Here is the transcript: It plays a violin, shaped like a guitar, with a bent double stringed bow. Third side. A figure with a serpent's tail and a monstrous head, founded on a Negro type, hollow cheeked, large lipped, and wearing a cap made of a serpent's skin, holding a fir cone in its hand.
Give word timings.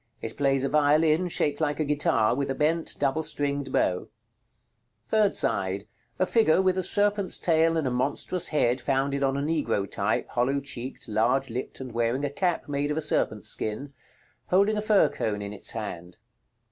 It 0.19 0.35
plays 0.35 0.63
a 0.63 0.69
violin, 0.69 1.27
shaped 1.29 1.61
like 1.61 1.79
a 1.79 1.85
guitar, 1.85 2.33
with 2.33 2.49
a 2.49 2.55
bent 2.55 2.95
double 2.97 3.21
stringed 3.21 3.71
bow. 3.71 4.07
Third 5.07 5.35
side. 5.35 5.83
A 6.17 6.25
figure 6.25 6.59
with 6.59 6.75
a 6.79 6.81
serpent's 6.81 7.37
tail 7.37 7.77
and 7.77 7.85
a 7.85 7.91
monstrous 7.91 8.47
head, 8.47 8.81
founded 8.81 9.21
on 9.21 9.37
a 9.37 9.41
Negro 9.41 9.87
type, 9.87 10.27
hollow 10.29 10.59
cheeked, 10.59 11.07
large 11.07 11.51
lipped, 11.51 11.79
and 11.79 11.91
wearing 11.91 12.25
a 12.25 12.31
cap 12.31 12.67
made 12.67 12.89
of 12.89 12.97
a 12.97 12.99
serpent's 13.01 13.47
skin, 13.47 13.93
holding 14.47 14.75
a 14.75 14.81
fir 14.81 15.07
cone 15.07 15.43
in 15.43 15.53
its 15.53 15.69
hand. 15.73 16.17